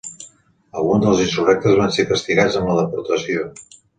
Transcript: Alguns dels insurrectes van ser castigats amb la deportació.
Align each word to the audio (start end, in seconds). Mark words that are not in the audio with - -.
Alguns 0.83 1.03
dels 1.03 1.19
insurrectes 1.25 1.77
van 1.81 1.93
ser 1.97 2.07
castigats 2.13 2.59
amb 2.61 2.71
la 2.73 2.79
deportació. 2.83 3.45